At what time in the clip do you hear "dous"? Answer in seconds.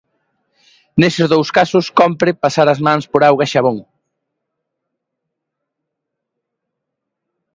1.33-1.49